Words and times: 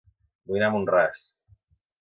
Vull 0.51 0.57
anar 0.61 0.71
a 0.73 0.75
Mont-ras 0.77 1.23